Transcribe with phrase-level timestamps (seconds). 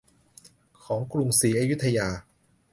[0.83, 2.07] ของกรุงศรีอยุธยา